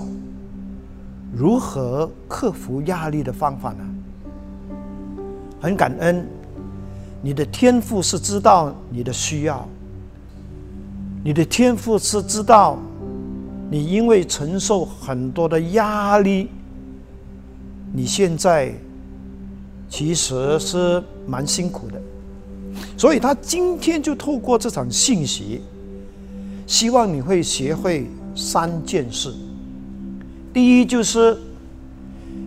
[1.34, 3.84] 如何克服压力的方法呢？
[5.62, 6.28] 很感恩，
[7.24, 9.66] 你的天赋是知道你的需要，
[11.24, 12.78] 你的天赋是知道
[13.70, 16.50] 你因为承受很多的压力，
[17.92, 18.72] 你现在。
[19.86, 22.02] 其实是蛮辛苦的，
[22.96, 25.60] 所以他今天就透过这场信息，
[26.66, 29.32] 希望你会学会三件事。
[30.52, 31.38] 第一就是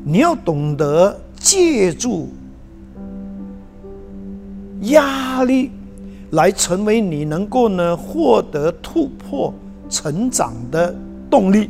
[0.04, 2.28] 你要懂得借助
[4.82, 5.72] 压力
[6.32, 9.54] 来成为你能够呢获得突破、
[9.90, 10.96] 成长的
[11.30, 11.70] 动力，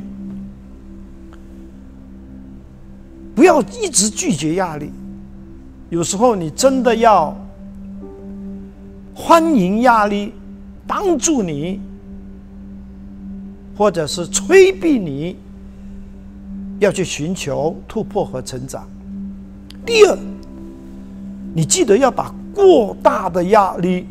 [3.35, 4.91] 不要一直拒绝压力。
[5.89, 7.35] 有时候你真的要
[9.15, 10.33] 欢迎压力，
[10.85, 11.79] 帮助你，
[13.77, 15.37] 或者是催逼你，
[16.79, 18.87] 要去寻求突破和成长。
[19.85, 20.17] 第二，
[21.53, 24.07] 你记得要把过大的压力，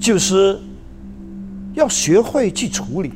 [0.00, 0.58] 就是
[1.74, 3.12] 要学会去处理，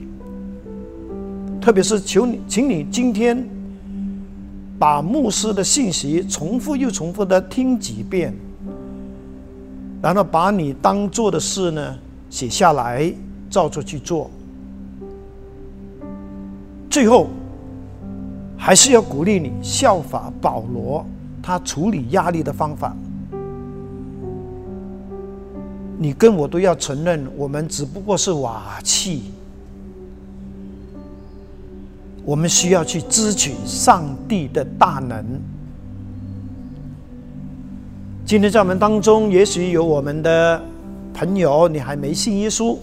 [1.59, 3.49] 特别是求你，请你今天。
[4.79, 8.35] 把牧师的信息重复又重复的听几遍，
[10.03, 11.97] 然后把你当做的事呢
[12.29, 13.15] 写下来，
[13.49, 14.29] 照着去做。
[16.91, 17.29] 最后，
[18.57, 21.07] 还是要鼓励你效法保罗
[21.41, 22.97] 他处理压力的方法。
[25.99, 29.25] 你跟我都要承认，我们只不过是瓦器。
[32.25, 35.25] 我们需要去支取上帝的大能。
[38.25, 40.63] 今天在我们当中，也许有我们的
[41.13, 42.79] 朋友，你还没信耶稣，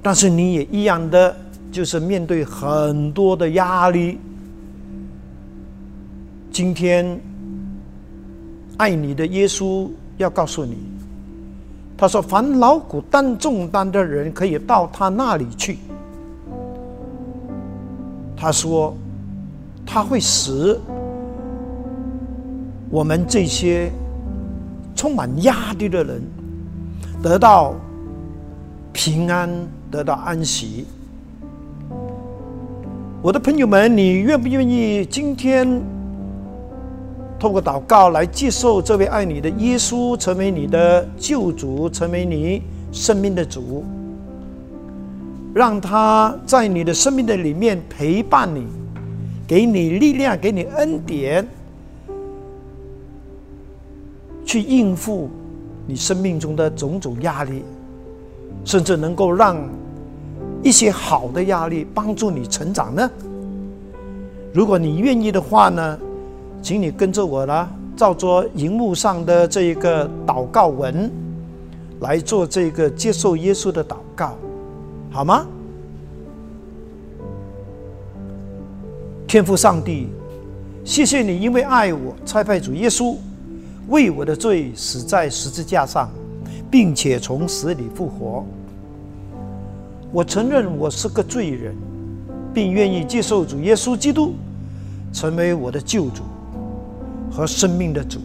[0.00, 1.36] 但是你也一样的，
[1.72, 4.18] 就是面对很多的压力。
[6.52, 7.20] 今天，
[8.76, 10.76] 爱你的耶稣要告诉你，
[12.00, 15.78] 他说：“凡劳苦担重担的人，可以到他那里去。”
[18.38, 18.96] 他说
[19.84, 20.78] ：“他会使
[22.88, 23.90] 我们这些
[24.94, 26.22] 充满压力的人
[27.20, 27.74] 得到
[28.92, 29.50] 平安，
[29.90, 30.86] 得到安息。”
[33.20, 35.82] 我的朋友们，你愿不愿意今天
[37.38, 43.84] 透过祷告来接受这位爱你的耶稣，成为你的救主，成为你生命的主？
[45.54, 48.66] 让他在你的生命的里面陪伴你，
[49.46, 51.46] 给你力量，给你恩典，
[54.44, 55.30] 去应付
[55.86, 57.62] 你生命中的种种压力，
[58.64, 59.56] 甚至能够让
[60.62, 63.08] 一些好的压力帮助你成长呢？
[64.52, 65.98] 如果你愿意的话呢，
[66.60, 71.10] 请你跟着我呢，照着荧幕上的这一个祷告文
[72.00, 74.36] 来做这个接受耶稣的祷告。
[75.10, 75.46] 好吗？
[79.26, 80.08] 天父上帝，
[80.84, 83.14] 谢谢你，因为爱我，差派主耶稣
[83.88, 86.10] 为我的罪死在十字架上，
[86.70, 88.44] 并且从死里复活。
[90.12, 91.74] 我承认我是个罪人，
[92.54, 94.34] 并愿意接受主耶稣基督
[95.12, 96.22] 成为我的救主
[97.38, 98.18] 和生命的主。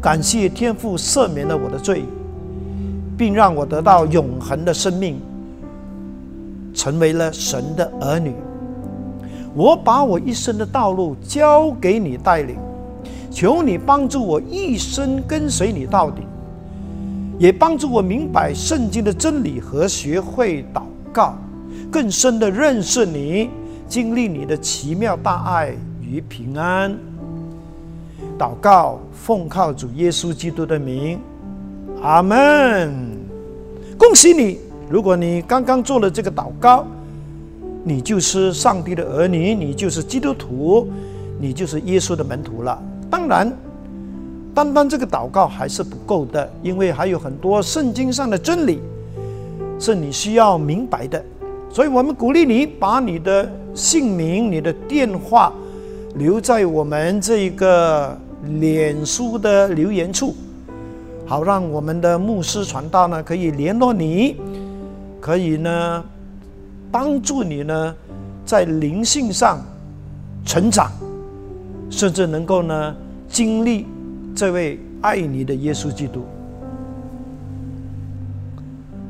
[0.00, 2.02] 感谢天父赦免了我的罪，
[3.14, 5.20] 并让我得到永恒的生命。
[6.72, 8.32] 成为了神的儿女，
[9.54, 12.56] 我把我一生的道路交给你带领，
[13.30, 16.22] 求你帮助我一生跟随你到底，
[17.38, 21.36] 也帮助我明白圣经的真理和学会祷告，
[21.90, 23.50] 更深的认识你，
[23.86, 26.96] 经历你的奇妙大爱与平安。
[28.38, 31.18] 祷告，奉靠主耶稣基督的名，
[32.00, 32.94] 阿门。
[33.98, 34.58] 恭喜你。
[34.88, 36.86] 如果你刚刚做了这个祷告，
[37.84, 40.88] 你就是上帝的儿女，你就是基督徒，
[41.38, 42.80] 你就是耶稣的门徒了。
[43.10, 43.52] 当然，
[44.54, 48.80] 单单这个祷告还是不够的，因为还有很多圣经上的真理
[49.78, 51.22] 是你需要明白的。
[51.70, 55.52] 所以我们鼓励你把你的姓名、你的电话
[56.14, 60.34] 留在我们这一个脸书的留言处。
[61.26, 64.36] 好让我们的牧师传道呢可以联络你，
[65.20, 66.02] 可以呢
[66.90, 67.94] 帮助你呢
[68.46, 69.60] 在灵性上
[70.46, 70.90] 成长，
[71.90, 72.96] 甚至能够呢
[73.28, 73.86] 经历
[74.34, 76.24] 这位爱你的耶稣基督。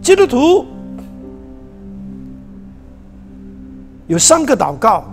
[0.03, 0.67] 基督徒
[4.09, 5.05] 有三个祷告，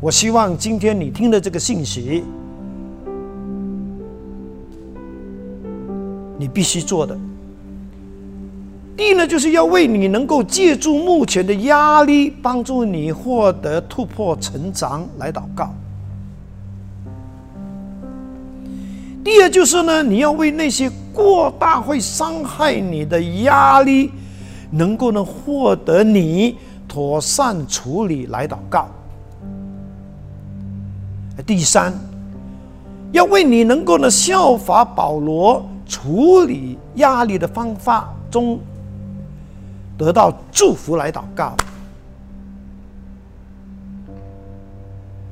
[0.00, 2.22] 我希望今天你听的这个信息，
[6.40, 7.14] 你必须做的。
[8.96, 15.74] 第一呢，就是要为你能够借助目前的压力，帮助你获得突破、成长来祷告。
[19.22, 24.10] 第二就是呢，你要为那些过大会伤害你的压力，
[24.70, 26.56] 能够呢获得你
[26.88, 28.88] 妥善处理来祷告。
[31.46, 31.92] 第三，
[33.12, 38.60] 要为你能够呢效法保罗处理压力的方法中
[39.98, 41.56] 得到祝福来祷告。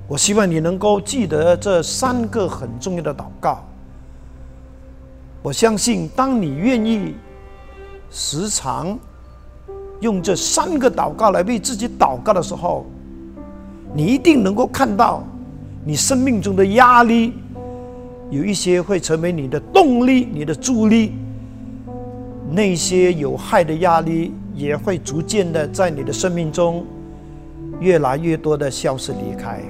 [0.09, 3.65] 我希望你能够记得这三个很重要的祷告。
[5.43, 7.15] 我相信，当你愿意
[8.11, 8.99] 时常
[10.01, 12.85] 用这三个祷告来为自己祷告的时候，
[13.95, 15.23] 你一定能够看到
[15.85, 17.35] 你生命中的压力
[18.31, 21.13] 有一些会成为你的动力、你的助力；
[22.51, 26.85] 那些有害的压力也会逐渐的在你的生命中
[27.81, 29.63] 越来越多的消失离开。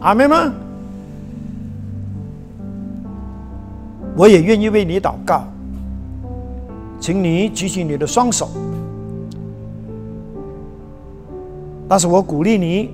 [0.00, 0.52] 阿门吗？
[4.16, 5.44] 我也愿意为你祷告，
[7.00, 8.48] 请你举起你的双手。
[11.88, 12.90] 但是我鼓励你，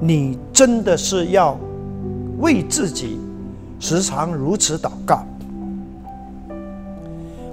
[0.00, 1.58] 你真的是要
[2.38, 3.18] 为自己
[3.78, 5.24] 时常如此祷告。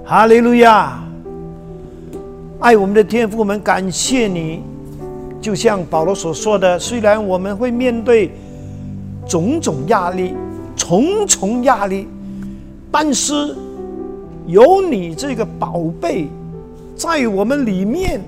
[0.04, 1.02] 哈利路亚！
[2.60, 4.62] 爱我们的天父们，感谢你。
[5.40, 8.30] 就像保罗所说的，虽然我们会面对
[9.26, 10.34] 种种压力、
[10.76, 12.08] 重重压力。
[12.90, 13.54] 但是，
[14.46, 16.28] 有你这个宝贝
[16.96, 18.22] 在我们里面，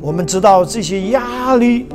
[0.00, 1.86] 我们知道这些压力，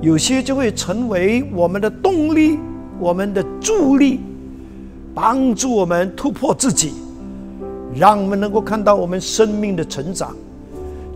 [0.00, 2.58] 有些就会成为我们的动力，
[3.00, 4.20] 我们的助力，
[5.14, 6.92] 帮助我们突破自己，
[7.94, 10.36] 让我们能够看到我们生命的成长。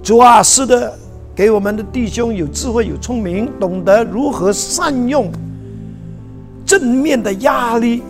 [0.03, 0.93] 主啊，是的，
[1.35, 5.31] 给我们的弟兄有智慧、有聪明，懂得如何善用
[6.67, 8.03] 正面的压力。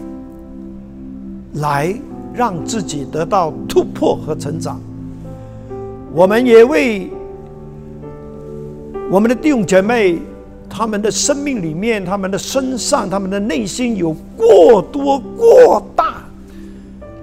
[1.59, 1.95] 来
[2.35, 4.81] 让自己得到突破和成长。
[6.12, 7.09] 我们也为
[9.09, 10.18] 我们的弟兄姐妹，
[10.77, 16.25] 他们的生命里面、他们的身上、他们的内心有过多过大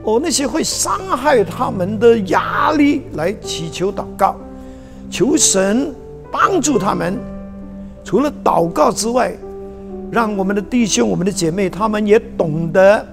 [0.03, 4.37] 哦，那些会伤害他们的压力，来祈求祷告，
[5.09, 5.93] 求神
[6.31, 7.19] 帮助他们。
[8.05, 9.35] 除了祷告之外，
[10.09, 13.05] 让我们的弟兄、我们的姐妹，他们也懂得。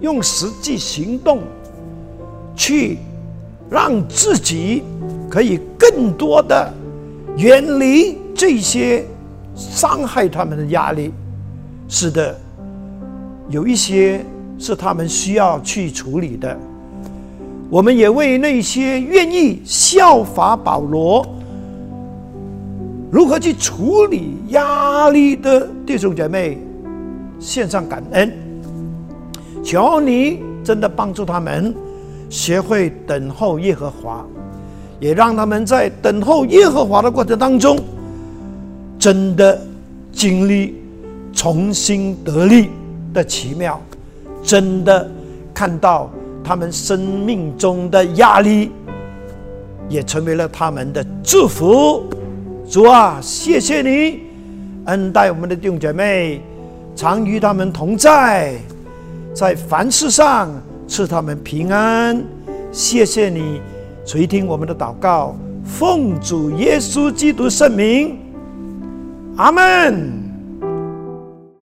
[0.00, 1.40] 用实际行动
[2.56, 2.96] 去
[3.68, 4.82] 让自己
[5.28, 6.72] 可以更多的
[7.36, 9.04] 远离这些
[9.60, 11.12] 伤害他们的压力。
[11.86, 12.34] 是的，
[13.50, 14.24] 有一些
[14.58, 16.56] 是他们需要去处理的。
[17.68, 21.24] 我们也为那些愿意效法保罗，
[23.10, 26.58] 如何去处理压力的弟兄姐妹
[27.38, 28.32] 献上感恩。
[29.62, 31.74] 求你真的帮助他们
[32.28, 34.24] 学会等候耶和华，
[34.98, 37.78] 也让他们在等候耶和华的过程当中，
[39.00, 39.58] 真的
[40.12, 40.76] 经历
[41.32, 42.68] 重新得力
[43.14, 43.80] 的奇妙，
[44.42, 45.10] 真的
[45.54, 46.10] 看到
[46.44, 48.70] 他们生命中的压力
[49.88, 52.04] 也成为了他们的祝福。
[52.68, 54.20] 主啊，谢谢你
[54.84, 56.42] 恩待我们的弟兄姐妹，
[56.94, 58.54] 常与他们同在。
[59.32, 60.50] 在凡事上
[60.86, 62.22] 赐他们平安，
[62.70, 63.62] 谢谢你
[64.04, 65.34] 垂听我们的祷告，
[65.64, 68.18] 奉主耶稣基督圣名，
[69.36, 70.19] 阿门。